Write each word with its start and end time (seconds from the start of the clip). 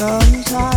sometimes. 0.00 0.69